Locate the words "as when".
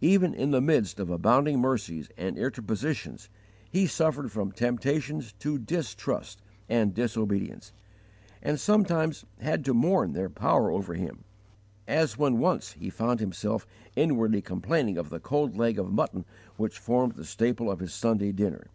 11.88-12.38